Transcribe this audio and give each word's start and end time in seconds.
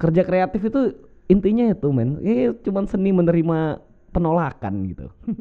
kerja 0.00 0.24
kreatif 0.24 0.64
itu 0.64 0.96
intinya 1.28 1.68
itu 1.68 1.92
men 1.92 2.16
ya 2.24 2.56
cuman 2.64 2.88
seni 2.88 3.12
menerima 3.12 3.84
penolakan 4.16 4.88
gitu 4.88 5.06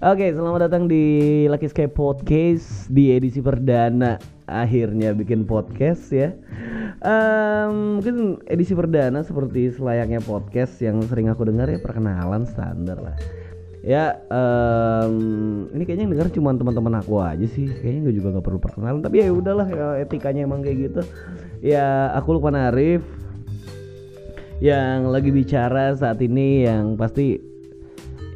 Oke, 0.00 0.30
selamat 0.30 0.70
datang 0.70 0.86
di 0.86 1.44
Lucky 1.50 1.66
Sky 1.66 1.90
Podcast 1.90 2.86
di 2.86 3.10
edisi 3.10 3.42
perdana. 3.42 4.16
Akhirnya 4.46 5.10
bikin 5.10 5.42
podcast 5.42 6.06
ya. 6.14 6.32
Um, 7.02 7.98
mungkin 7.98 8.38
edisi 8.46 8.78
perdana 8.78 9.26
seperti 9.26 9.74
selayaknya 9.74 10.22
podcast 10.22 10.78
yang 10.78 11.02
sering 11.04 11.28
aku 11.34 11.50
dengar 11.50 11.66
ya 11.66 11.82
perkenalan 11.82 12.46
standar 12.46 13.02
lah. 13.02 13.18
Ya, 13.80 14.20
um, 14.28 15.64
ini 15.72 15.88
kayaknya 15.88 16.04
yang 16.04 16.12
dengar 16.12 16.28
cuma 16.36 16.52
teman-teman 16.52 17.00
aku 17.00 17.16
aja 17.16 17.46
sih. 17.48 17.64
Kayaknya 17.68 18.00
gue 18.04 18.14
juga 18.20 18.28
gak 18.36 18.44
perlu 18.44 18.60
perkenalan. 18.60 19.00
Tapi 19.00 19.24
ya 19.24 19.32
udahlah, 19.32 19.68
ya, 19.72 19.86
etikanya 20.04 20.44
emang 20.44 20.60
kayak 20.60 20.78
gitu. 20.90 21.00
Ya, 21.64 22.12
aku 22.12 22.36
Lukman 22.36 22.60
Arif 22.60 23.00
yang 24.60 25.08
lagi 25.08 25.32
bicara 25.32 25.96
saat 25.96 26.20
ini 26.20 26.68
yang 26.68 26.92
pasti 27.00 27.40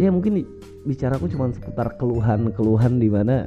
ya 0.01 0.09
mungkin 0.09 0.49
bicaraku 0.88 1.29
cuma 1.29 1.52
seputar 1.52 2.01
keluhan-keluhan 2.01 2.97
di 2.97 3.13
mana 3.13 3.45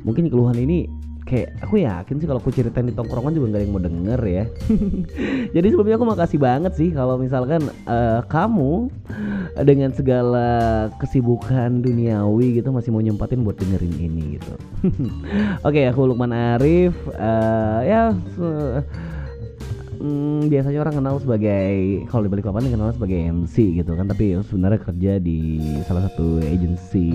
mungkin 0.00 0.32
keluhan 0.32 0.56
ini 0.56 0.88
kayak 1.30 1.54
aku 1.62 1.86
yakin 1.86 2.18
sih 2.18 2.26
kalau 2.26 2.42
aku 2.42 2.50
ceritain 2.50 2.90
di 2.90 2.94
tongkrongan 2.94 3.30
juga 3.30 3.46
nggak 3.54 3.60
ada 3.62 3.64
yang 3.64 3.72
mau 3.72 3.82
denger 3.82 4.20
ya. 4.26 4.44
Jadi 5.54 5.66
sebelumnya 5.70 5.96
aku 6.02 6.08
makasih 6.10 6.38
banget 6.42 6.72
sih 6.74 6.90
kalau 6.90 7.14
misalkan 7.14 7.70
uh, 7.86 8.26
kamu 8.26 8.90
dengan 9.62 9.94
segala 9.94 10.48
kesibukan 10.98 11.78
duniawi 11.78 12.58
gitu 12.58 12.74
masih 12.74 12.90
mau 12.90 12.98
nyempatin 12.98 13.46
buat 13.46 13.54
dengerin 13.62 13.94
ini 13.94 14.42
gitu. 14.42 14.52
Oke, 15.66 15.78
okay, 15.78 15.84
aku 15.86 16.10
Lukman 16.10 16.34
Arif. 16.34 16.98
Uh, 17.14 17.80
ya. 17.86 18.10
Hmm, 20.00 20.48
biasanya 20.48 20.80
orang 20.80 20.96
kenal 20.96 21.16
sebagai 21.20 21.72
kalau 22.08 22.24
di 22.24 22.30
balik 22.32 22.48
papan 22.48 22.66
dikenal 22.66 22.96
sebagai 22.96 23.20
MC 23.20 23.76
gitu 23.76 23.92
kan 23.94 24.08
tapi 24.08 24.40
sebenarnya 24.40 24.80
kerja 24.80 25.12
di 25.20 25.60
salah 25.84 26.08
satu 26.08 26.40
agency 26.40 27.08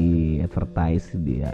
advertise 0.46 1.10
dia. 1.26 1.52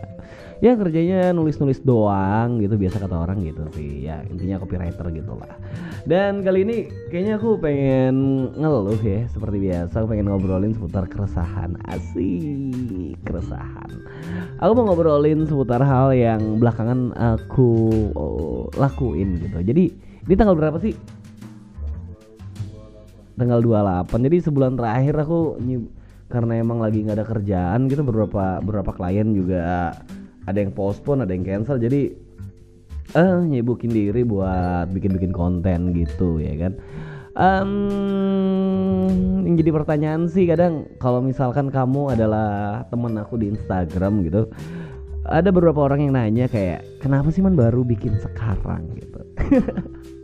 Ya 0.62 0.78
kerjanya 0.78 1.34
nulis-nulis 1.34 1.82
doang 1.82 2.62
gitu 2.62 2.78
biasa 2.78 3.02
kata 3.02 3.16
orang 3.16 3.42
gitu 3.42 3.66
sih. 3.74 4.06
Ya 4.06 4.22
intinya 4.30 4.62
copywriter 4.62 5.08
gitu 5.10 5.34
lah 5.40 5.58
dan 6.02 6.42
kali 6.42 6.66
ini 6.66 6.90
kayaknya 7.14 7.38
aku 7.38 7.62
pengen 7.62 8.50
ngeluh 8.58 8.98
ya 9.06 9.30
seperti 9.30 9.58
biasa. 9.62 10.02
Aku 10.02 10.08
pengen 10.10 10.34
ngobrolin 10.34 10.74
seputar 10.74 11.06
keresahan 11.06 11.78
asik 11.94 13.18
keresahan. 13.22 13.92
Aku 14.58 14.72
mau 14.74 14.90
ngobrolin 14.90 15.46
seputar 15.46 15.82
hal 15.86 16.14
yang 16.18 16.58
belakangan 16.58 17.14
aku 17.14 17.72
oh, 18.18 18.66
lakuin 18.82 19.38
gitu. 19.46 19.62
Jadi 19.62 19.84
ini 20.26 20.34
tanggal 20.34 20.58
berapa 20.58 20.78
sih 20.82 21.21
tanggal 23.42 23.58
28 23.66 24.28
jadi 24.30 24.38
sebulan 24.46 24.78
terakhir 24.78 25.16
aku 25.26 25.58
karena 26.32 26.54
emang 26.62 26.80
lagi 26.80 27.04
nggak 27.04 27.18
ada 27.18 27.28
kerjaan 27.28 27.90
gitu 27.92 28.06
beberapa 28.08 28.62
beberapa 28.64 28.94
klien 28.96 29.34
juga 29.36 29.92
ada 30.48 30.58
yang 30.58 30.72
postpone 30.72 31.28
ada 31.28 31.34
yang 31.36 31.44
cancel. 31.46 31.78
Jadi 31.78 32.32
eh 33.12 33.20
uh, 33.20 33.44
nyibukin 33.44 33.92
diri 33.92 34.24
buat 34.24 34.88
bikin-bikin 34.96 35.36
konten 35.36 35.92
gitu 35.92 36.40
ya 36.40 36.56
kan? 36.56 36.74
Um, 37.32 39.08
yang 39.48 39.56
jadi 39.56 39.72
pertanyaan 39.72 40.28
sih 40.28 40.44
kadang 40.48 40.88
kalau 41.00 41.24
misalkan 41.24 41.72
kamu 41.72 42.12
adalah 42.12 42.84
temen 42.92 43.16
aku 43.16 43.40
di 43.40 43.48
Instagram 43.56 44.20
gitu 44.28 44.52
ada 45.24 45.48
beberapa 45.48 45.80
orang 45.88 46.04
yang 46.04 46.14
nanya 46.20 46.52
kayak 46.52 46.84
kenapa 47.00 47.32
sih 47.32 47.40
man 47.40 47.56
baru 47.56 47.88
bikin 47.88 48.20
sekarang? 48.20 48.84
gitu 49.00 49.24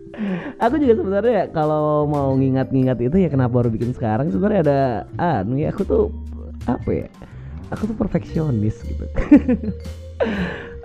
aku 0.58 0.76
juga 0.82 0.94
sebenarnya 0.98 1.42
kalau 1.54 2.10
mau 2.10 2.34
ngingat-ngingat 2.34 2.98
itu 3.02 3.18
ya 3.22 3.30
kenapa 3.30 3.62
baru 3.62 3.70
bikin 3.70 3.94
sekarang 3.94 4.34
sebenarnya 4.34 4.62
ada 4.66 4.82
anu 5.18 5.62
ya 5.62 5.70
aku 5.70 5.86
tuh 5.86 6.06
apa 6.66 6.90
ya 6.90 7.08
aku 7.70 7.94
tuh 7.94 7.98
perfeksionis 7.98 8.82
gitu 8.86 9.06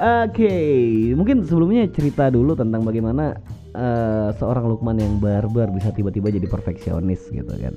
Oke, 0.02 0.44
okay. 0.44 0.72
mungkin 1.16 1.46
sebelumnya 1.46 1.88
cerita 1.88 2.28
dulu 2.28 2.52
tentang 2.52 2.84
bagaimana 2.84 3.38
uh, 3.72 4.28
seorang 4.36 4.68
Lukman 4.68 5.00
yang 5.00 5.16
barbar 5.16 5.72
bisa 5.72 5.88
tiba-tiba 5.88 6.28
jadi 6.28 6.44
perfeksionis 6.44 7.32
gitu 7.32 7.48
kan. 7.48 7.74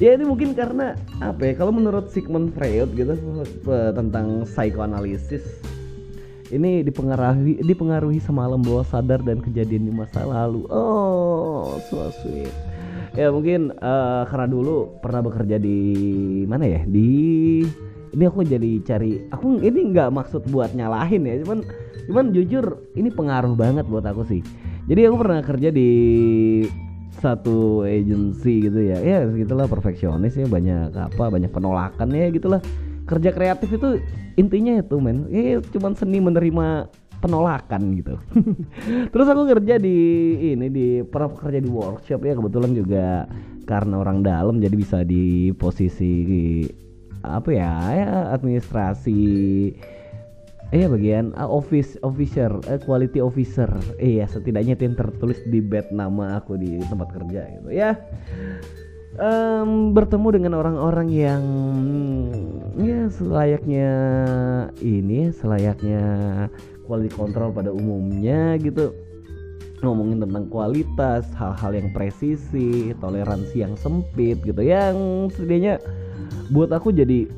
ya 0.00 0.16
ini 0.16 0.24
mungkin 0.24 0.56
karena 0.56 0.96
apa 1.20 1.52
ya? 1.52 1.52
Kalau 1.58 1.72
menurut 1.74 2.08
Sigmund 2.08 2.56
Freud 2.56 2.96
gitu 2.96 3.12
tentang 3.92 4.48
psikoanalisis 4.48 5.44
ini 6.52 6.86
dipengaruhi 6.86 7.62
dipengaruhi 7.62 8.20
semalam 8.22 8.62
bawah 8.62 8.86
sadar 8.86 9.22
dan 9.22 9.42
kejadian 9.42 9.88
di 9.88 9.92
masa 9.92 10.22
lalu. 10.22 10.66
Oh, 10.70 11.78
so 11.90 12.10
sweet. 12.22 12.52
Ya 13.16 13.32
mungkin 13.32 13.72
uh, 13.80 14.28
karena 14.28 14.46
dulu 14.46 15.00
pernah 15.00 15.24
bekerja 15.24 15.56
di 15.56 15.78
mana 16.44 16.68
ya? 16.68 16.80
Di 16.84 17.08
ini 18.16 18.24
aku 18.24 18.44
jadi 18.44 18.80
cari 18.84 19.26
aku 19.32 19.60
ini 19.64 19.92
nggak 19.92 20.12
maksud 20.12 20.46
buat 20.52 20.76
nyalahin 20.76 21.24
ya, 21.24 21.40
cuman 21.42 21.64
cuman 22.06 22.24
jujur 22.30 22.92
ini 22.94 23.08
pengaruh 23.08 23.56
banget 23.56 23.88
buat 23.88 24.04
aku 24.04 24.22
sih. 24.28 24.44
Jadi 24.86 25.00
aku 25.08 25.16
pernah 25.18 25.40
kerja 25.42 25.68
di 25.74 25.90
satu 27.18 27.82
agency 27.88 28.68
gitu 28.68 28.84
ya. 28.84 29.00
Ya 29.00 29.24
segitulah 29.26 29.66
perfeksionis 29.66 30.36
ya 30.36 30.46
banyak 30.46 30.92
apa 30.94 31.24
banyak 31.32 31.50
penolakan 31.50 32.12
ya 32.12 32.28
gitulah 32.30 32.60
kerja 33.06 33.30
kreatif 33.30 33.70
itu 33.70 34.02
intinya 34.34 34.82
itu 34.82 34.98
men. 34.98 35.30
Ya 35.30 35.62
cuman 35.62 35.94
seni 35.94 36.18
menerima 36.18 36.90
penolakan 37.22 37.96
gitu. 37.96 38.14
Terus 39.12 39.26
aku 39.30 39.48
kerja 39.48 39.80
di 39.80 39.98
ini 40.52 40.66
di 40.68 40.86
pernah 41.06 41.32
kerja 41.32 41.60
di 41.62 41.70
workshop 41.70 42.20
ya 42.26 42.36
kebetulan 42.36 42.72
juga 42.76 43.06
karena 43.66 43.98
orang 43.98 44.22
dalam 44.22 44.62
jadi 44.62 44.76
bisa 44.76 45.02
di 45.02 45.50
posisi 45.56 46.62
apa 47.26 47.50
ya 47.50 47.72
ya 47.90 48.08
administrasi 48.38 49.18
eh 50.74 50.82
ya 50.82 50.86
bagian 50.90 51.34
uh, 51.34 51.46
office 51.46 51.98
officer 52.02 52.50
uh, 52.66 52.78
quality 52.82 53.22
officer. 53.22 53.70
Iya 53.98 54.26
setidaknya 54.26 54.74
itu 54.78 54.86
yang 54.86 54.98
tertulis 54.98 55.38
di 55.46 55.62
bed 55.62 55.90
nama 55.94 56.42
aku 56.42 56.58
di 56.58 56.82
tempat 56.86 57.10
kerja 57.14 57.46
gitu 57.58 57.70
ya 57.70 57.94
um, 59.20 59.92
bertemu 59.92 60.28
dengan 60.40 60.52
orang-orang 60.60 61.08
yang 61.10 61.42
ya 62.76 63.08
selayaknya 63.08 63.90
ini 64.80 65.32
selayaknya 65.32 66.02
quality 66.84 67.10
control 67.12 67.50
pada 67.52 67.72
umumnya 67.72 68.56
gitu. 68.60 68.92
Ngomongin 69.84 70.24
tentang 70.24 70.48
kualitas 70.48 71.28
hal-hal 71.36 71.76
yang 71.76 71.88
presisi 71.92 72.96
toleransi 72.96 73.56
yang 73.60 73.76
sempit 73.76 74.40
gitu. 74.40 74.60
Yang 74.64 74.96
setidaknya 75.36 75.74
buat 76.48 76.72
aku 76.72 76.96
jadi 76.96 77.28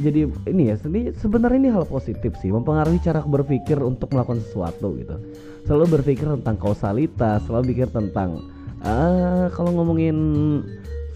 jadi 0.00 0.28
ini 0.48 0.72
ya 0.72 0.76
sebenarnya 1.16 1.58
ini 1.60 1.70
hal 1.72 1.88
positif 1.88 2.36
sih. 2.40 2.52
Mempengaruhi 2.52 3.00
cara 3.00 3.24
berpikir 3.24 3.80
untuk 3.80 4.12
melakukan 4.12 4.44
sesuatu 4.44 4.96
gitu. 5.00 5.16
Selalu 5.64 6.00
berpikir 6.00 6.26
tentang 6.28 6.56
kausalitas 6.60 7.44
selalu 7.48 7.72
pikir 7.76 7.88
tentang 7.92 8.44
ah 8.80 9.52
kalau 9.52 9.76
ngomongin 9.76 10.16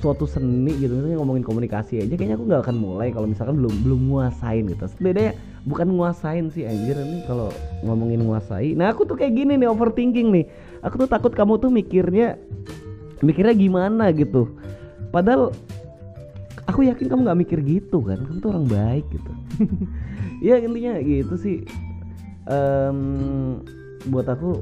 suatu 0.05 0.29
seni 0.29 0.77
gitu 0.77 0.93
misalnya 1.01 1.17
ngomongin 1.17 1.41
komunikasi 1.41 2.05
aja 2.05 2.13
kayaknya 2.13 2.37
aku 2.37 2.45
nggak 2.45 2.63
akan 2.69 2.77
mulai 2.77 3.09
kalau 3.09 3.25
misalkan 3.25 3.57
belum 3.57 3.73
belum 3.81 4.01
nguasain 4.13 4.69
gitu. 4.69 4.85
Sebenarnya 4.93 5.33
bukan 5.65 5.89
nguasain 5.97 6.53
sih 6.53 6.69
anjir 6.69 7.01
nih 7.01 7.25
kalau 7.25 7.49
ngomongin 7.81 8.21
nguasai. 8.21 8.77
Nah 8.77 8.93
aku 8.93 9.09
tuh 9.09 9.17
kayak 9.17 9.33
gini 9.33 9.57
nih 9.57 9.65
overthinking 9.65 10.29
nih. 10.29 10.45
Aku 10.85 11.01
tuh 11.01 11.09
takut 11.09 11.33
kamu 11.33 11.57
tuh 11.57 11.73
mikirnya 11.73 12.37
mikirnya 13.25 13.57
gimana 13.57 14.13
gitu. 14.13 14.53
Padahal 15.09 15.57
aku 16.69 16.85
yakin 16.85 17.09
kamu 17.09 17.25
nggak 17.25 17.41
mikir 17.41 17.59
gitu 17.65 18.05
kan 18.05 18.21
kamu 18.29 18.39
tuh 18.45 18.51
orang 18.53 18.69
baik 18.69 19.09
gitu. 19.09 19.33
Ya 20.45 20.61
intinya 20.61 21.01
gitu 21.01 21.41
sih. 21.41 21.65
Um, 22.45 23.65
buat 24.13 24.29
aku 24.29 24.61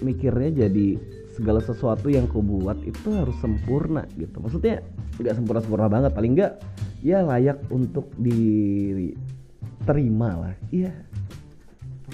mikirnya 0.00 0.64
jadi 0.64 0.96
segala 1.38 1.62
sesuatu 1.62 2.10
yang 2.10 2.26
kau 2.26 2.42
buat 2.42 2.82
itu 2.82 3.14
harus 3.14 3.38
sempurna 3.38 4.02
gitu. 4.18 4.42
Maksudnya 4.42 4.82
nggak 5.22 5.38
sempurna 5.38 5.62
sempurna 5.62 5.86
banget 5.86 6.10
paling 6.10 6.34
nggak 6.34 6.58
ya 7.02 7.22
layak 7.22 7.62
untuk 7.70 8.10
diterima 8.18 8.90
lah 10.34 10.54
iya. 10.74 10.90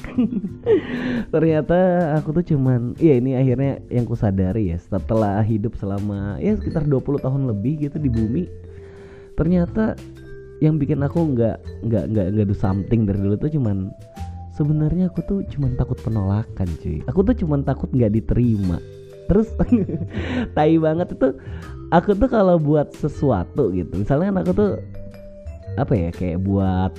Ternyata 1.32 2.12
aku 2.20 2.36
tuh 2.36 2.44
cuman 2.54 2.92
iya 3.00 3.16
ini 3.16 3.32
akhirnya 3.40 3.80
yang 3.88 4.04
ku 4.04 4.12
sadari 4.12 4.68
ya 4.68 4.76
setelah 4.76 5.40
hidup 5.40 5.80
selama 5.80 6.36
ya 6.44 6.52
sekitar 6.60 6.84
20 6.84 7.24
tahun 7.24 7.48
lebih 7.48 7.88
gitu 7.88 7.96
di 7.96 8.12
bumi 8.12 8.44
ternyata 9.34 9.96
yang 10.62 10.78
bikin 10.78 11.02
aku 11.02 11.34
nggak 11.34 11.56
nggak 11.88 12.04
nggak 12.12 12.26
nggak 12.36 12.46
do 12.46 12.54
something 12.54 13.08
dari 13.08 13.18
dulu 13.18 13.34
tuh 13.40 13.50
cuman 13.50 13.90
sebenarnya 14.54 15.10
aku 15.10 15.20
tuh 15.26 15.42
cuman 15.50 15.74
takut 15.74 15.98
penolakan 15.98 16.68
cuy. 16.78 17.02
Aku 17.10 17.26
tuh 17.26 17.34
cuman 17.34 17.66
takut 17.66 17.90
nggak 17.90 18.14
diterima 18.14 18.78
terus 19.26 19.48
tai 20.56 20.76
banget 20.78 21.14
itu 21.14 21.28
aku 21.90 22.16
tuh 22.16 22.28
kalau 22.28 22.56
buat 22.58 22.92
sesuatu 22.96 23.70
gitu 23.72 23.92
misalnya 23.94 24.30
kan 24.32 24.38
aku 24.44 24.52
tuh 24.52 24.70
apa 25.74 25.92
ya 25.94 26.10
kayak 26.14 26.42
buat 26.42 26.92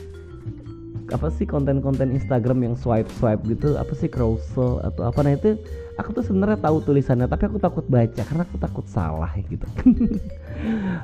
apa 1.13 1.29
sih 1.29 1.45
konten-konten 1.45 2.09
Instagram 2.17 2.65
yang 2.65 2.73
swipe 2.73 3.05
swipe 3.21 3.45
gitu 3.45 3.77
apa 3.77 3.93
sih 3.93 4.09
carousel 4.09 4.81
atau 4.81 5.05
apa 5.05 5.19
nah 5.21 5.37
itu 5.37 5.53
aku 6.01 6.17
tuh 6.17 6.23
sebenarnya 6.25 6.57
tahu 6.65 6.81
tulisannya 6.81 7.29
tapi 7.29 7.45
aku 7.45 7.61
takut 7.61 7.85
baca 7.85 8.21
karena 8.25 8.41
aku 8.41 8.57
takut 8.57 8.85
salah 8.89 9.29
gitu. 9.37 9.65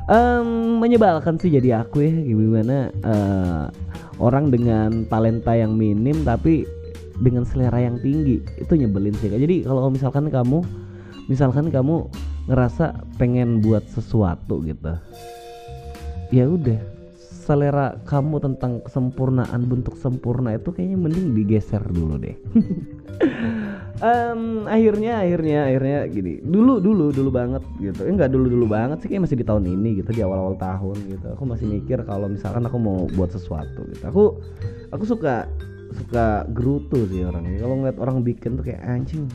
Um, 0.07 0.79
menyebalkan 0.79 1.35
sih 1.37 1.51
jadi 1.51 1.83
aku 1.83 2.01
ya 2.01 2.13
gimana 2.23 2.89
uh, 3.03 3.67
orang 4.17 4.47
dengan 4.47 5.03
talenta 5.05 5.53
yang 5.53 5.75
minim 5.75 6.23
tapi 6.23 6.65
dengan 7.19 7.43
selera 7.45 7.77
yang 7.77 7.99
tinggi 7.99 8.39
itu 8.57 8.73
nyebelin 8.73 9.13
sih 9.19 9.27
jadi 9.27 9.67
kalau 9.67 9.91
misalkan 9.91 10.31
kamu 10.31 10.63
misalkan 11.31 11.71
kamu 11.71 12.11
ngerasa 12.51 12.99
pengen 13.15 13.63
buat 13.63 13.87
sesuatu 13.87 14.59
gitu 14.67 14.99
ya 16.35 16.43
udah 16.47 16.79
selera 17.41 17.97
kamu 18.07 18.39
tentang 18.39 18.79
kesempurnaan 18.85 19.67
bentuk 19.67 19.99
sempurna 19.99 20.55
itu 20.55 20.71
kayaknya 20.71 20.97
mending 20.99 21.35
digeser 21.35 21.83
dulu 21.89 22.15
deh. 22.21 22.35
Um, 24.01 24.65
akhirnya 24.65 25.21
akhirnya 25.21 25.69
akhirnya 25.69 26.09
gini 26.09 26.41
dulu 26.41 26.81
dulu 26.81 27.13
dulu 27.13 27.29
banget 27.29 27.61
gitu. 27.77 28.01
Eh, 28.01 28.09
enggak 28.09 28.33
dulu 28.33 28.49
dulu 28.49 28.65
banget 28.65 28.97
sih 29.05 29.13
kayak 29.13 29.29
masih 29.29 29.37
di 29.37 29.45
tahun 29.45 29.69
ini 29.69 30.01
gitu 30.01 30.09
di 30.09 30.25
awal 30.25 30.41
awal 30.41 30.55
tahun 30.57 30.97
gitu. 31.05 31.37
Aku 31.37 31.45
masih 31.45 31.69
mikir 31.69 32.01
kalau 32.09 32.25
misalkan 32.25 32.65
aku 32.65 32.81
mau 32.81 33.05
buat 33.13 33.29
sesuatu 33.29 33.85
gitu. 33.93 34.01
Aku 34.09 34.41
aku 34.89 35.03
suka 35.05 35.45
suka 35.93 36.49
gerutu 36.49 37.05
sih 37.13 37.21
orangnya. 37.21 37.61
Kalau 37.61 37.77
ngeliat 37.77 38.01
orang 38.01 38.25
bikin 38.25 38.57
tuh 38.57 38.65
kayak 38.73 38.81
anjing 38.81 39.29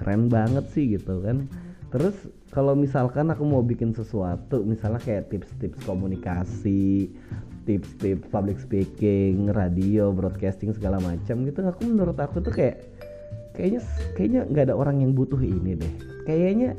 keren 0.00 0.32
banget 0.32 0.64
sih 0.72 0.96
gitu 0.96 1.20
kan. 1.20 1.44
Terus 1.92 2.16
kalau 2.48 2.72
misalkan 2.72 3.28
aku 3.28 3.44
mau 3.44 3.60
bikin 3.60 3.92
sesuatu 3.92 4.64
misalnya 4.64 4.98
kayak 5.04 5.28
tips-tips 5.28 5.84
komunikasi 5.84 7.12
tips-tips 7.68 8.26
public 8.32 8.56
speaking 8.58 9.52
radio 9.52 10.10
broadcasting 10.10 10.72
segala 10.72 10.96
macam 10.98 11.44
gitu 11.44 11.60
aku 11.62 11.86
menurut 11.86 12.16
aku 12.16 12.40
tuh 12.40 12.50
kayak 12.50 12.82
kayaknya 13.54 13.80
kayaknya 14.16 14.40
nggak 14.48 14.64
ada 14.72 14.74
orang 14.74 15.04
yang 15.04 15.12
butuh 15.12 15.38
ini 15.38 15.76
deh. 15.76 15.92
Kayaknya 16.24 16.78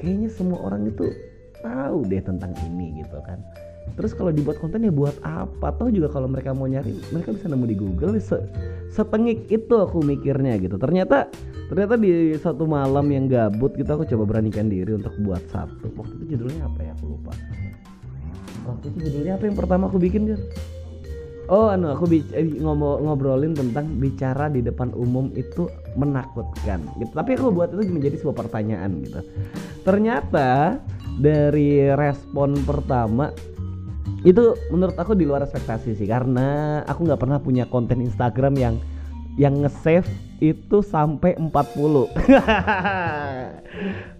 kayaknya 0.00 0.28
semua 0.32 0.58
orang 0.64 0.88
itu 0.88 1.12
tahu 1.60 2.06
deh 2.08 2.22
tentang 2.24 2.56
ini 2.64 3.04
gitu 3.04 3.18
kan. 3.26 3.42
Terus 3.94 4.12
kalau 4.12 4.34
dibuat 4.34 4.58
konten 4.58 4.82
ya 4.82 4.90
buat 4.90 5.14
apa? 5.22 5.70
Toh 5.78 5.88
juga 5.92 6.10
kalau 6.10 6.26
mereka 6.26 6.50
mau 6.56 6.66
nyari 6.66 6.96
mereka 7.12 7.36
bisa 7.36 7.46
nemu 7.46 7.66
di 7.68 7.76
Google 7.76 8.18
se 8.18 8.38
setengik 8.96 9.44
itu 9.52 9.74
aku 9.76 10.00
mikirnya 10.00 10.56
gitu 10.56 10.80
ternyata 10.80 11.28
ternyata 11.68 12.00
di 12.00 12.32
satu 12.40 12.64
malam 12.64 13.04
yang 13.12 13.28
gabut 13.28 13.76
gitu 13.76 13.92
aku 13.92 14.08
coba 14.08 14.24
beranikan 14.24 14.72
diri 14.72 14.96
untuk 14.96 15.12
buat 15.20 15.44
satu 15.52 15.92
waktu 16.00 16.14
itu 16.24 16.24
judulnya 16.36 16.64
apa 16.64 16.80
ya 16.80 16.92
aku 16.96 17.04
lupa 17.12 17.32
waktu 18.64 18.84
itu 18.88 18.98
judulnya 19.12 19.32
apa 19.36 19.44
yang 19.44 19.56
pertama 19.60 19.84
aku 19.92 20.00
bikin 20.00 20.32
kan 20.32 20.40
Oh, 21.46 21.70
anu 21.70 21.94
aku 21.94 22.10
eh, 22.10 22.42
ngobrolin 22.58 23.54
tentang 23.54 23.86
bicara 24.02 24.50
di 24.50 24.66
depan 24.66 24.90
umum 24.98 25.30
itu 25.38 25.70
menakutkan. 25.94 26.82
Gitu. 26.98 27.14
Tapi 27.14 27.38
aku 27.38 27.54
buat 27.54 27.70
itu 27.70 27.86
menjadi 27.86 28.18
sebuah 28.18 28.34
pertanyaan 28.34 28.98
gitu. 29.06 29.22
Ternyata 29.86 30.82
dari 31.22 31.86
respon 31.94 32.58
pertama 32.66 33.30
itu 34.26 34.58
menurut 34.74 34.98
aku 34.98 35.14
di 35.14 35.22
luar 35.22 35.46
ekspektasi 35.46 35.94
sih 35.94 36.08
karena 36.10 36.82
aku 36.90 37.06
nggak 37.06 37.22
pernah 37.22 37.38
punya 37.38 37.62
konten 37.70 38.02
Instagram 38.02 38.58
yang 38.58 38.74
yang 39.38 39.62
nge-save 39.62 40.08
itu 40.42 40.82
sampai 40.82 41.36
40. 41.38 41.52
uh, 41.52 42.08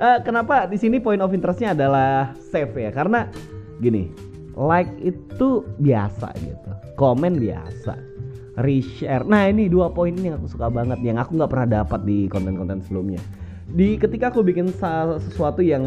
eh, 0.06 0.18
kenapa 0.22 0.70
di 0.70 0.78
sini 0.78 1.02
point 1.02 1.18
of 1.18 1.34
interestnya 1.34 1.74
adalah 1.74 2.36
save 2.52 2.72
ya? 2.76 2.92
Karena 2.94 3.26
gini, 3.80 4.12
like 4.54 4.92
itu 5.00 5.64
biasa 5.80 6.36
gitu, 6.38 6.70
komen 7.00 7.40
biasa, 7.40 7.96
reshare. 8.60 9.24
Nah 9.24 9.48
ini 9.48 9.66
dua 9.72 9.90
poin 9.90 10.14
ini 10.14 10.30
yang 10.30 10.38
aku 10.38 10.52
suka 10.52 10.68
banget, 10.70 11.00
yang 11.02 11.18
aku 11.18 11.34
nggak 11.34 11.50
pernah 11.50 11.82
dapat 11.82 12.00
di 12.04 12.28
konten-konten 12.28 12.84
sebelumnya. 12.84 13.20
Di 13.66 13.98
ketika 13.98 14.30
aku 14.30 14.46
bikin 14.46 14.70
sesuatu 15.18 15.58
yang 15.58 15.82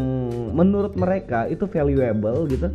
menurut 0.52 0.92
mereka 0.98 1.48
itu 1.48 1.64
valuable 1.64 2.44
gitu, 2.50 2.68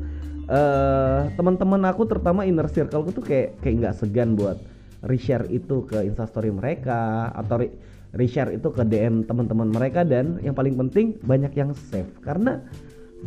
uh, 0.50 1.30
teman-teman 1.33 1.81
aku 1.89 2.06
terutama 2.09 2.45
inner 2.45 2.69
circle 2.69 3.06
aku 3.06 3.12
tuh 3.21 3.25
kayak 3.25 3.59
kayak 3.62 3.75
nggak 3.81 3.95
segan 3.97 4.38
buat 4.38 4.57
reshare 5.06 5.45
itu 5.53 5.86
ke 5.86 6.01
instastory 6.06 6.50
mereka 6.50 7.30
atau 7.33 7.62
re 7.62 7.69
reshare 8.15 8.56
itu 8.56 8.71
ke 8.71 8.83
DM 8.88 9.27
teman-teman 9.27 9.68
mereka 9.68 10.07
dan 10.07 10.39
yang 10.39 10.56
paling 10.56 10.80
penting 10.80 11.19
banyak 11.27 11.51
yang 11.53 11.75
save 11.75 12.07
karena 12.24 12.63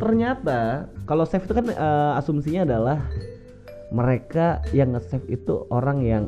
ternyata 0.01 0.89
kalau 1.05 1.29
save 1.29 1.45
itu 1.45 1.53
kan 1.53 1.69
uh, 1.77 2.17
asumsinya 2.17 2.65
adalah 2.65 2.99
mereka 3.89 4.61
yang 4.73 4.93
nge-save 4.93 5.25
itu 5.29 5.65
orang 5.73 6.05
yang 6.05 6.23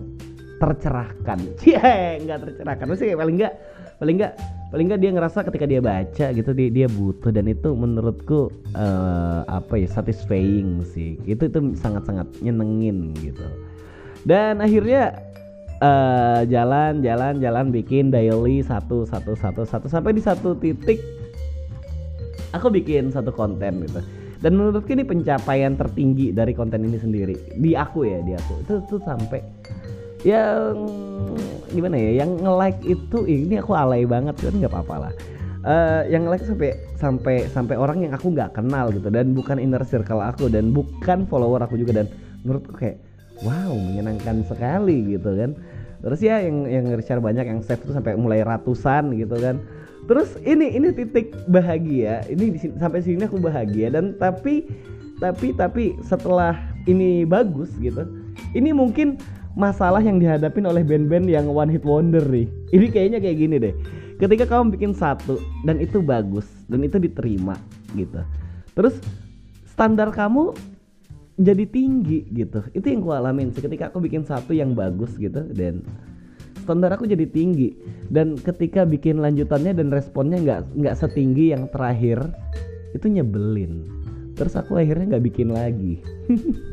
tercerahkan. 0.58 1.40
Cie, 1.62 2.22
nggak 2.22 2.40
tercerahkan. 2.46 2.86
Kayak 2.98 3.18
paling 3.18 3.36
nggak 3.38 3.54
paling 3.98 4.16
nggak 4.22 4.34
paling 4.72 4.88
nggak 4.88 5.02
dia 5.04 5.12
ngerasa 5.12 5.44
ketika 5.52 5.68
dia 5.68 5.84
baca 5.84 6.26
gitu 6.32 6.52
dia 6.56 6.70
dia 6.72 6.88
butuh 6.88 7.30
dan 7.30 7.52
itu 7.52 7.76
menurutku 7.76 8.48
uh, 8.74 9.44
apa 9.46 9.78
ya 9.78 9.88
satisfying 9.92 10.82
sih. 10.88 11.20
Itu 11.28 11.52
itu 11.52 11.76
sangat-sangat 11.76 12.40
nyenengin 12.40 13.12
gitu. 13.20 13.44
Dan 14.24 14.64
akhirnya 14.64 15.20
uh, 15.82 16.42
jalan 16.48 17.04
jalan 17.04 17.42
jalan 17.42 17.66
bikin 17.74 18.14
daily 18.14 18.64
satu 18.64 19.04
satu 19.04 19.36
satu 19.36 19.68
satu 19.68 19.86
sampai 19.90 20.16
di 20.16 20.22
satu 20.24 20.56
titik 20.56 21.02
aku 22.54 22.68
bikin 22.70 23.10
satu 23.10 23.34
konten 23.34 23.84
gitu 23.84 24.00
dan 24.42 24.58
menurutku 24.58 24.90
ini 24.94 25.06
pencapaian 25.06 25.78
tertinggi 25.78 26.34
dari 26.34 26.54
konten 26.54 26.86
ini 26.86 26.98
sendiri 26.98 27.36
di 27.58 27.74
aku 27.74 28.06
ya 28.06 28.22
di 28.22 28.34
aku 28.38 28.54
itu 28.66 28.74
tuh 28.88 29.02
sampai 29.02 29.42
yang 30.22 30.76
gimana 31.72 31.96
ya 31.96 32.24
yang 32.26 32.38
nge 32.38 32.54
like 32.54 32.82
itu 32.84 33.20
ini 33.26 33.58
aku 33.58 33.74
alay 33.74 34.04
banget 34.04 34.36
kan 34.38 34.54
nggak 34.54 34.72
apa-apa 34.72 34.96
lah. 35.08 35.14
Uh, 35.62 36.02
yang 36.10 36.26
like 36.26 36.42
sampai 36.42 36.74
sampai 36.98 37.46
sampai 37.46 37.76
orang 37.78 38.02
yang 38.02 38.14
aku 38.18 38.34
nggak 38.34 38.58
kenal 38.58 38.90
gitu 38.90 39.14
dan 39.14 39.38
bukan 39.38 39.62
inner 39.62 39.86
circle 39.86 40.18
aku 40.18 40.50
dan 40.50 40.74
bukan 40.74 41.30
follower 41.30 41.62
aku 41.62 41.78
juga 41.78 42.02
dan 42.02 42.08
menurutku 42.42 42.74
kayak 42.74 42.98
wow 43.46 43.74
menyenangkan 43.74 44.42
sekali 44.46 45.18
gitu 45.18 45.38
kan. 45.38 45.54
Terus 46.02 46.20
ya 46.26 46.42
yang 46.42 46.66
yang 46.66 46.86
share 47.06 47.22
banyak 47.22 47.46
yang 47.46 47.62
save 47.62 47.82
tuh 47.86 47.94
sampai 47.94 48.18
mulai 48.18 48.42
ratusan 48.42 49.14
gitu 49.14 49.38
kan. 49.38 49.62
Terus 50.10 50.34
ini 50.42 50.74
ini 50.74 50.90
titik 50.98 51.30
bahagia 51.46 52.26
ini 52.26 52.58
di 52.58 52.60
sini, 52.60 52.74
sampai 52.82 53.06
sini 53.06 53.22
aku 53.22 53.38
bahagia 53.38 53.94
dan 53.94 54.18
tapi 54.18 54.66
tapi 55.22 55.54
tapi 55.54 55.94
setelah 56.02 56.58
ini 56.90 57.22
bagus 57.22 57.70
gitu 57.78 58.10
ini 58.58 58.74
mungkin 58.74 59.22
masalah 59.56 60.00
yang 60.00 60.18
dihadapin 60.18 60.64
oleh 60.64 60.84
band-band 60.84 61.28
yang 61.28 61.48
one 61.52 61.72
hit 61.72 61.84
wonder 61.84 62.24
nih. 62.24 62.48
Ini 62.72 62.88
kayaknya 62.92 63.20
kayak 63.20 63.38
gini 63.38 63.56
deh. 63.60 63.74
Ketika 64.22 64.46
kamu 64.46 64.78
bikin 64.78 64.92
satu 64.94 65.42
dan 65.66 65.82
itu 65.82 66.00
bagus 66.00 66.46
dan 66.70 66.86
itu 66.86 67.02
diterima 67.02 67.58
gitu. 67.98 68.22
Terus 68.78 69.02
standar 69.66 70.14
kamu 70.14 70.54
jadi 71.42 71.66
tinggi 71.66 72.30
gitu. 72.30 72.62
Itu 72.72 72.86
yang 72.86 73.02
gue 73.02 73.16
alamin 73.18 73.50
sih 73.50 73.66
ketika 73.66 73.90
aku 73.90 73.98
bikin 73.98 74.24
satu 74.24 74.54
yang 74.54 74.78
bagus 74.78 75.18
gitu 75.18 75.42
dan 75.58 75.82
standar 76.62 76.94
aku 76.94 77.10
jadi 77.10 77.26
tinggi. 77.26 77.74
Dan 78.08 78.38
ketika 78.38 78.86
bikin 78.86 79.20
lanjutannya 79.20 79.74
dan 79.74 79.90
responnya 79.90 80.38
nggak 80.38 80.62
nggak 80.78 80.96
setinggi 80.96 81.58
yang 81.58 81.66
terakhir 81.74 82.22
itu 82.94 83.08
nyebelin 83.08 84.01
terus 84.42 84.58
aku 84.58 84.82
akhirnya 84.82 85.14
nggak 85.14 85.26
bikin 85.30 85.54
lagi. 85.54 86.02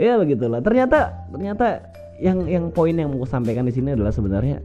Ya 0.00 0.16
begitulah. 0.20 0.60
Ternyata 0.64 1.28
ternyata 1.32 1.84
yang 2.20 2.44
yang 2.48 2.68
poin 2.72 2.92
yang 2.92 3.12
mau 3.12 3.24
sampaikan 3.24 3.68
di 3.68 3.72
sini 3.72 3.92
adalah 3.96 4.12
sebenarnya 4.12 4.60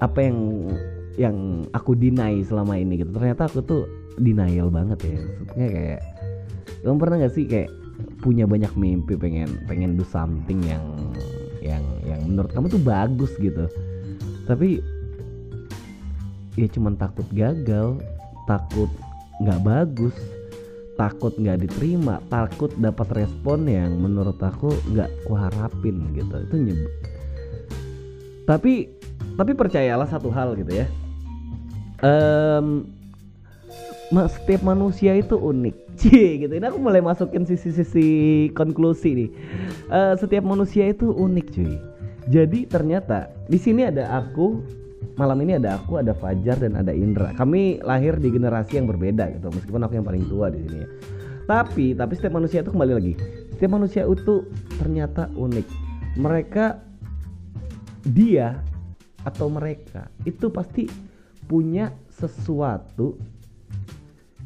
apa 0.00 0.20
yang 0.20 0.68
yang 1.16 1.36
aku 1.72 1.96
deny 1.96 2.44
selama 2.44 2.76
ini 2.76 3.00
gitu. 3.00 3.12
Ternyata 3.12 3.48
aku 3.48 3.60
tuh 3.64 3.82
denial 4.20 4.68
banget 4.68 5.00
ya. 5.04 5.16
Maksudnya 5.16 5.68
kayak 5.72 6.00
kamu 6.84 6.96
pernah 7.00 7.16
gak 7.24 7.34
sih 7.36 7.44
kayak 7.48 7.70
punya 8.20 8.44
banyak 8.44 8.72
mimpi 8.76 9.16
pengen 9.16 9.60
pengen 9.64 9.96
do 9.96 10.04
something 10.08 10.60
yang 10.64 10.84
yang 11.64 11.84
yang 12.04 12.20
menurut 12.24 12.52
kamu 12.52 12.68
tuh 12.68 12.80
bagus 12.80 13.32
gitu. 13.40 13.68
Tapi 14.44 14.80
ya 16.56 16.68
cuman 16.72 16.96
takut 16.96 17.28
gagal 17.36 18.00
takut 18.48 18.88
nggak 19.44 19.60
bagus 19.60 20.16
takut 20.96 21.32
nggak 21.36 21.68
diterima 21.68 22.18
takut 22.32 22.72
dapat 22.80 23.24
respon 23.24 23.68
yang 23.68 23.94
menurut 23.96 24.36
aku 24.40 24.72
nggak 24.92 25.08
kuharapin 25.28 26.12
gitu 26.16 26.36
itu 26.42 26.56
nyeb 26.56 26.80
tapi 28.48 28.88
tapi 29.36 29.52
percayalah 29.52 30.08
satu 30.08 30.32
hal 30.32 30.56
gitu 30.56 30.72
ya 30.72 30.86
um, 32.02 32.88
setiap 34.10 34.62
manusia 34.64 35.14
itu 35.16 35.36
unik 35.36 35.86
Cie 36.00 36.44
gitu. 36.44 36.52
Ini 36.52 36.68
aku 36.68 36.78
mulai 36.78 37.00
masukin 37.00 37.48
sisi-sisi 37.48 38.06
konklusi 38.52 39.10
nih. 39.16 39.30
Uh, 39.88 40.14
setiap 40.20 40.44
manusia 40.44 40.92
itu 40.92 41.08
unik 41.08 41.46
cuy. 41.56 41.74
Jadi 42.28 42.68
ternyata 42.68 43.32
di 43.48 43.56
sini 43.56 43.88
ada 43.88 44.04
aku, 44.12 44.60
malam 45.16 45.40
ini 45.42 45.56
ada 45.56 45.80
aku, 45.80 45.98
ada 46.00 46.12
Fajar 46.12 46.60
dan 46.60 46.76
ada 46.76 46.92
Indra. 46.92 47.32
Kami 47.32 47.80
lahir 47.80 48.20
di 48.20 48.28
generasi 48.28 48.76
yang 48.76 48.86
berbeda 48.86 49.32
gitu. 49.36 49.48
Meskipun 49.48 49.80
aku 49.84 49.96
yang 49.96 50.06
paling 50.06 50.24
tua 50.28 50.52
di 50.52 50.60
sini 50.64 50.78
ya. 50.84 50.88
Tapi 51.46 51.96
tapi 51.96 52.12
setiap 52.14 52.36
manusia 52.36 52.60
itu 52.60 52.70
kembali 52.70 52.92
lagi. 52.92 53.12
Setiap 53.56 53.72
manusia 53.72 54.02
itu 54.04 54.44
ternyata 54.76 55.32
unik. 55.34 55.88
mereka 56.16 56.80
dia 58.08 58.64
atau 59.20 59.52
mereka 59.52 60.08
itu 60.24 60.48
pasti 60.48 60.88
punya 61.44 61.92
sesuatu 62.08 63.20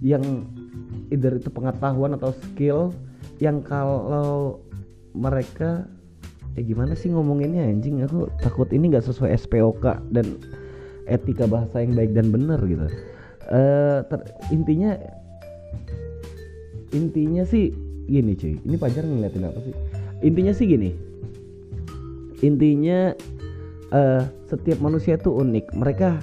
yang 0.03 0.51
either 1.15 1.39
itu 1.39 1.47
pengetahuan 1.47 2.19
atau 2.19 2.35
skill 2.35 2.91
yang 3.39 3.63
kalau 3.63 4.59
mereka 5.15 5.87
ya 6.61 6.63
gimana 6.69 6.93
sih 6.93 7.09
ngomonginnya 7.09 7.65
anjing? 7.65 8.05
Aku 8.05 8.29
takut 8.45 8.69
ini 8.69 8.93
nggak 8.93 9.09
sesuai 9.09 9.33
SPOK 9.33 10.13
dan 10.13 10.37
etika 11.09 11.49
bahasa 11.49 11.81
yang 11.81 11.97
baik 11.97 12.13
dan 12.13 12.29
benar 12.29 12.61
gitu. 12.69 12.85
Uh, 13.49 14.05
intinya 14.53 15.01
intinya 16.93 17.49
sih 17.49 17.73
gini 18.05 18.37
cuy. 18.37 18.61
Ini 18.61 18.77
pacar 18.77 19.09
ngeliatin 19.09 19.49
apa 19.49 19.59
sih? 19.65 19.75
Intinya 20.21 20.53
sih 20.53 20.67
gini. 20.69 20.91
Intinya 22.45 23.17
uh, 23.97 24.23
setiap 24.45 24.85
manusia 24.85 25.17
itu 25.17 25.33
unik. 25.33 25.73
Mereka 25.73 26.21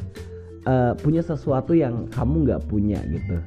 uh, 0.70 0.94
punya 1.02 1.26
sesuatu 1.26 1.74
yang 1.74 2.06
kamu 2.14 2.46
nggak 2.46 2.62
punya 2.70 3.02
gitu. 3.10 3.42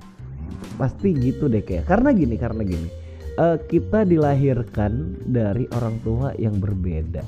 Pasti 0.74 1.14
gitu 1.14 1.46
deh 1.46 1.62
kayak. 1.62 1.86
Karena 1.86 2.10
gini 2.10 2.34
karena 2.34 2.66
gini 2.66 2.99
uh, 3.40 3.56
kita 3.66 4.04
dilahirkan 4.04 5.16
dari 5.24 5.64
orang 5.72 5.96
tua 6.04 6.36
yang 6.36 6.60
berbeda. 6.60 7.24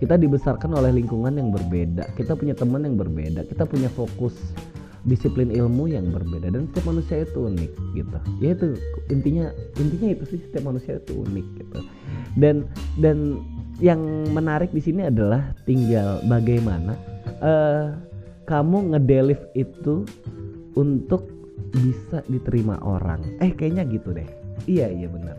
Kita 0.00 0.16
dibesarkan 0.16 0.74
oleh 0.74 0.90
lingkungan 0.90 1.36
yang 1.36 1.52
berbeda. 1.54 2.08
Kita 2.16 2.34
punya 2.34 2.56
teman 2.56 2.82
yang 2.82 2.96
berbeda. 2.98 3.46
Kita 3.46 3.68
punya 3.68 3.86
fokus 3.92 4.34
disiplin 5.04 5.52
ilmu 5.52 5.92
yang 5.92 6.10
berbeda. 6.10 6.50
Dan 6.50 6.66
setiap 6.72 6.90
manusia 6.90 7.22
itu 7.22 7.38
unik 7.46 7.72
gitu. 7.94 8.18
Ya 8.42 8.50
itu 8.56 8.66
intinya 9.12 9.46
intinya 9.78 10.08
itu 10.16 10.24
sih 10.34 10.40
setiap 10.50 10.64
manusia 10.66 10.98
itu 10.98 11.12
unik 11.24 11.46
gitu. 11.62 11.78
Dan 12.34 12.66
dan 12.98 13.38
yang 13.78 14.00
menarik 14.34 14.74
di 14.74 14.82
sini 14.82 15.06
adalah 15.06 15.54
tinggal 15.64 16.20
bagaimana 16.26 16.98
uh, 17.40 17.94
kamu 18.44 18.92
ngedelif 18.92 19.40
itu 19.54 20.04
untuk 20.74 21.33
bisa 21.74 22.22
diterima 22.30 22.78
orang. 22.86 23.24
Eh 23.42 23.50
kayaknya 23.50 23.82
gitu 23.90 24.14
deh. 24.14 24.26
Iya 24.70 24.90
iya 24.90 25.08
benar. 25.10 25.36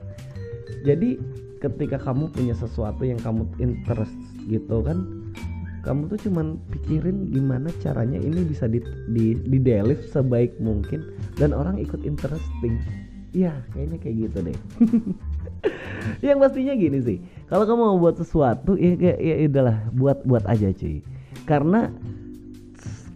Jadi 0.84 1.18
ketika 1.64 1.98
kamu 1.98 2.30
punya 2.36 2.54
sesuatu 2.54 3.08
yang 3.08 3.18
kamu 3.24 3.48
interest 3.58 4.16
gitu 4.46 4.84
kan 4.86 5.26
kamu 5.82 6.10
tuh 6.10 6.20
cuman 6.30 6.58
pikirin 6.74 7.30
gimana 7.30 7.70
caranya 7.78 8.18
ini 8.18 8.42
bisa 8.42 8.66
di 8.66 8.82
di, 9.14 9.38
di 9.38 9.60
sebaik 10.10 10.58
mungkin 10.58 11.14
dan 11.38 11.54
orang 11.54 11.78
ikut 11.78 12.02
interesting. 12.02 12.82
Ya 13.36 13.54
kayaknya 13.72 13.98
kayak 14.02 14.16
gitu 14.30 14.38
deh. 14.50 14.58
Yang 16.26 16.38
pastinya 16.42 16.74
gini 16.74 17.00
sih 17.02 17.18
kalau 17.50 17.70
kamu 17.70 17.82
mau 17.82 17.98
buat 18.02 18.18
sesuatu 18.18 18.74
ya 18.78 18.98
ya, 18.98 19.14
ya 19.18 19.46
udahlah 19.46 19.78
buat 19.94 20.26
buat 20.26 20.44
aja 20.50 20.74
cuy. 20.74 21.06
Karena 21.46 21.94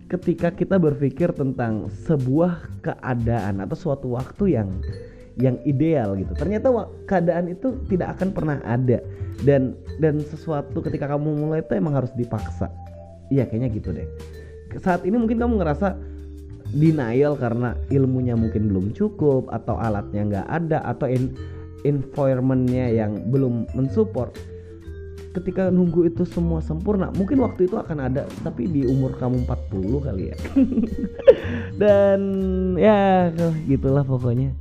ketika 0.10 0.50
kita 0.50 0.82
berpikir 0.82 1.30
tentang 1.38 1.88
sebuah 2.10 2.82
keadaan 2.82 3.62
atau 3.62 3.78
suatu 3.78 4.18
waktu 4.18 4.58
yang 4.58 4.70
yang 5.40 5.56
ideal 5.64 6.18
gitu. 6.20 6.36
Ternyata 6.36 6.68
keadaan 7.08 7.48
itu 7.54 7.80
tidak 7.88 8.20
akan 8.20 8.30
pernah 8.36 8.58
ada. 8.66 9.00
Dan 9.40 9.78
dan 10.04 10.20
sesuatu 10.20 10.84
ketika 10.84 11.08
kamu 11.08 11.48
mulai 11.48 11.64
itu 11.64 11.78
emang 11.78 11.96
harus 11.96 12.12
dipaksa. 12.18 12.68
Iya 13.32 13.48
kayaknya 13.48 13.70
gitu 13.72 13.96
deh. 13.96 14.10
Saat 14.82 15.08
ini 15.08 15.16
mungkin 15.16 15.40
kamu 15.40 15.64
ngerasa 15.64 15.96
denial 16.76 17.34
karena 17.40 17.74
ilmunya 17.90 18.38
mungkin 18.38 18.70
belum 18.70 18.86
cukup 18.94 19.50
atau 19.50 19.80
alatnya 19.80 20.22
nggak 20.28 20.48
ada 20.50 20.86
atau 20.86 21.10
in, 21.10 21.34
environmentnya 21.88 22.92
yang 22.94 23.32
belum 23.32 23.66
mensupport 23.74 24.34
ketika 25.30 25.70
nunggu 25.70 26.10
itu 26.10 26.26
semua 26.26 26.58
sempurna 26.60 27.14
mungkin 27.14 27.46
waktu 27.46 27.70
itu 27.70 27.78
akan 27.78 28.10
ada 28.10 28.26
tapi 28.42 28.66
di 28.66 28.90
umur 28.90 29.14
kamu 29.22 29.46
40 29.46 30.06
kali 30.06 30.24
ya. 30.34 30.38
Dan 31.82 32.20
ya 32.76 33.30
gitulah 33.70 34.02
pokoknya. 34.02 34.54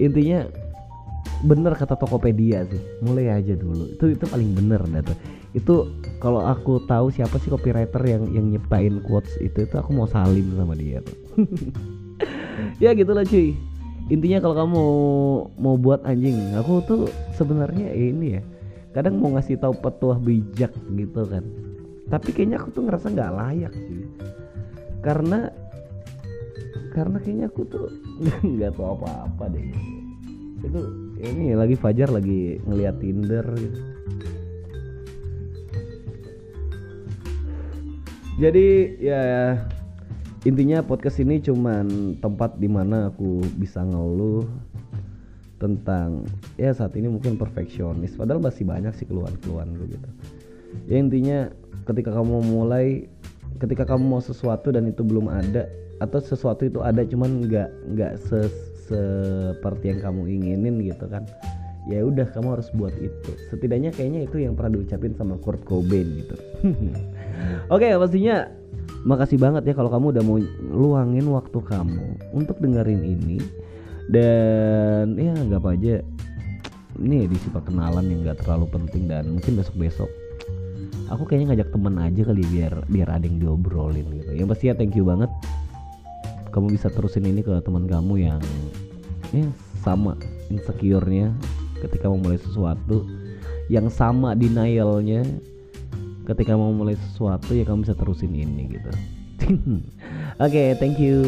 Intinya 0.00 0.48
bener 1.44 1.76
kata 1.76 2.00
Tokopedia 2.00 2.64
sih. 2.68 2.80
Mulai 3.04 3.40
aja 3.42 3.52
dulu. 3.56 3.92
Itu 3.92 4.16
itu 4.16 4.24
paling 4.24 4.56
bener 4.56 4.80
data. 4.88 5.12
Itu 5.52 5.92
kalau 6.20 6.44
aku 6.44 6.84
tahu 6.88 7.12
siapa 7.12 7.36
sih 7.40 7.52
copywriter 7.52 8.00
yang 8.04 8.24
yang 8.32 8.46
nyiptain 8.52 9.04
quotes 9.04 9.36
itu 9.40 9.68
itu 9.68 9.74
aku 9.76 9.92
mau 9.92 10.08
salim 10.08 10.48
sama 10.56 10.72
dia 10.76 11.04
tuh. 11.04 11.16
Ya 12.80 12.96
gitulah 12.96 13.20
cuy. 13.20 13.52
Intinya 14.08 14.40
kalau 14.40 14.56
kamu 14.56 14.82
mau 15.60 15.76
buat 15.76 16.00
anjing 16.08 16.56
aku 16.56 16.80
tuh 16.88 17.00
sebenarnya 17.36 17.92
ini 17.92 18.40
ya 18.40 18.42
kadang 18.96 19.20
mau 19.20 19.36
ngasih 19.36 19.60
tahu 19.60 19.76
petuah 19.76 20.16
bijak 20.16 20.72
gitu 20.96 21.22
kan. 21.28 21.44
Tapi 22.08 22.32
kayaknya 22.32 22.64
aku 22.64 22.72
tuh 22.72 22.82
ngerasa 22.88 23.12
nggak 23.12 23.34
layak 23.36 23.74
sih. 23.76 24.08
Karena 25.04 25.52
karena 26.96 27.20
kayaknya 27.20 27.52
aku 27.52 27.68
tuh 27.68 27.92
nggak 28.56 28.72
tahu 28.72 28.96
apa-apa 28.96 29.52
deh. 29.52 29.68
Itu 30.64 30.80
ini 31.20 31.52
lagi 31.52 31.76
Fajar 31.76 32.08
lagi 32.08 32.56
ngeliat 32.64 32.96
Tinder 32.96 33.44
gitu. 33.60 33.80
Jadi 38.40 38.96
ya 39.00 39.20
intinya 40.48 40.80
podcast 40.80 41.20
ini 41.20 41.40
cuman 41.44 42.16
tempat 42.24 42.56
di 42.56 42.68
mana 42.68 43.12
aku 43.12 43.44
bisa 43.60 43.84
ngeluh 43.84 44.44
tentang 45.56 46.28
ya 46.60 46.72
saat 46.76 46.92
ini 47.00 47.08
mungkin 47.08 47.40
perfeksionis 47.40 48.12
padahal 48.16 48.44
masih 48.44 48.68
banyak 48.68 48.92
sih 48.92 49.08
keluhan-keluhan 49.08 49.72
gitu. 49.88 50.08
Ya 50.90 50.96
intinya 51.00 51.38
ketika 51.88 52.12
kamu 52.12 52.44
mulai 52.44 53.08
ketika 53.56 53.88
kamu 53.88 54.04
mau 54.04 54.22
sesuatu 54.22 54.68
dan 54.68 54.84
itu 54.90 55.00
belum 55.00 55.32
ada 55.32 55.64
atau 56.04 56.20
sesuatu 56.20 56.68
itu 56.68 56.84
ada 56.84 57.00
cuman 57.08 57.48
nggak 57.48 57.68
nggak 57.96 58.12
seperti 58.20 59.84
yang 59.96 60.00
kamu 60.04 60.22
inginin 60.28 60.76
gitu 60.84 61.08
kan 61.08 61.24
ya 61.88 62.02
udah 62.02 62.26
kamu 62.34 62.58
harus 62.58 62.68
buat 62.74 62.92
itu. 62.98 63.32
Setidaknya 63.48 63.94
kayaknya 63.94 64.26
itu 64.26 64.42
yang 64.42 64.58
pernah 64.58 64.76
diucapin 64.76 65.14
sama 65.14 65.38
Kurt 65.38 65.62
Cobain 65.64 66.04
gitu. 66.20 66.36
Oke 67.72 67.88
okay, 67.88 67.96
pastinya 67.96 68.50
makasih 69.06 69.38
banget 69.38 69.70
ya 69.70 69.74
kalau 69.78 69.88
kamu 69.88 70.18
udah 70.18 70.24
mau 70.26 70.38
luangin 70.66 71.26
waktu 71.30 71.58
kamu 71.62 72.34
untuk 72.34 72.58
dengerin 72.58 73.06
ini 73.06 73.38
dan 74.12 75.18
ya 75.18 75.34
nggak 75.34 75.60
apa 75.60 75.70
aja 75.74 75.94
ini 76.96 77.28
edisi 77.28 77.50
perkenalan 77.52 78.06
yang 78.08 78.24
nggak 78.24 78.40
terlalu 78.44 78.70
penting 78.70 79.10
dan 79.10 79.28
mungkin 79.28 79.58
besok 79.58 79.76
besok 79.76 80.10
aku 81.10 81.22
kayaknya 81.26 81.54
ngajak 81.54 81.68
temen 81.70 81.94
aja 82.02 82.22
kali 82.26 82.42
biar 82.50 82.74
biar 82.90 83.08
ada 83.10 83.24
yang 83.26 83.38
diobrolin 83.38 84.06
gitu. 84.10 84.30
Yang 84.34 84.48
pasti 84.54 84.64
ya 84.70 84.74
thank 84.74 84.94
you 84.98 85.06
banget. 85.06 85.30
Kamu 86.50 86.72
bisa 86.72 86.88
terusin 86.88 87.28
ini 87.28 87.44
ke 87.44 87.52
teman 87.62 87.84
kamu 87.84 88.14
yang 88.16 88.40
ya 89.34 89.46
sama 89.84 90.16
insecure-nya 90.48 91.34
ketika 91.84 92.08
mau 92.08 92.18
mulai 92.18 92.40
sesuatu 92.40 93.04
yang 93.68 93.90
sama 93.92 94.32
denialnya 94.32 95.26
ketika 96.26 96.56
mau 96.58 96.72
mulai 96.74 96.96
sesuatu 96.96 97.54
ya 97.54 97.62
kamu 97.62 97.84
bisa 97.86 97.94
terusin 97.94 98.32
ini 98.32 98.72
gitu. 98.72 98.90
Oke 99.46 99.54
okay, 100.40 100.68
thank 100.80 100.96
you 100.96 101.22